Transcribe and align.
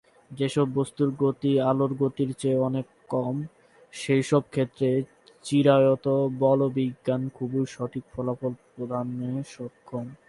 যে 0.31 0.49
সব 0.49 0.67
বস্তুর 0.73 1.09
গতি 1.19 1.59
আলোর 1.59 1.93
গতির 1.93 2.33
চেয়ে 2.33 2.55
অনেক 2.55 2.67
অনেক 2.67 2.87
কম, 3.09 3.35
সেইসব 3.93 4.41
ক্ষেত্রে 4.49 4.89
চিরায়ত 5.43 6.05
বলবিজ্ঞান 6.39 7.29
খুবই 7.33 7.63
সঠিক 7.65 8.03
ফলাফল 8.13 8.53
প্রদানে 8.75 9.43
সক্ষম। 9.43 10.05